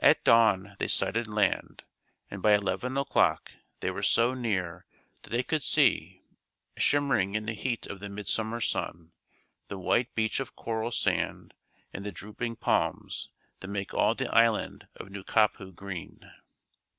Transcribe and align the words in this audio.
At 0.00 0.22
dawn 0.22 0.76
they 0.78 0.86
sighted 0.86 1.26
land, 1.26 1.84
and 2.30 2.42
by 2.42 2.52
eleven 2.52 2.98
o'clock 2.98 3.52
they 3.80 3.90
were 3.90 4.02
so 4.02 4.34
near 4.34 4.84
that 5.22 5.30
they 5.30 5.42
could 5.42 5.62
see, 5.62 6.20
shimmering 6.76 7.34
in 7.34 7.46
the 7.46 7.54
heat 7.54 7.86
of 7.86 7.98
the 7.98 8.10
midsummer 8.10 8.60
sun, 8.60 9.12
the 9.68 9.78
white 9.78 10.14
beach 10.14 10.40
of 10.40 10.54
coral 10.56 10.90
sand 10.90 11.54
and 11.90 12.04
the 12.04 12.12
drooping 12.12 12.56
palms 12.56 13.30
that 13.60 13.68
make 13.68 13.94
all 13.94 14.14
the 14.14 14.28
island 14.30 14.88
of 14.96 15.08
Nukapu 15.08 15.72
green. 15.72 16.20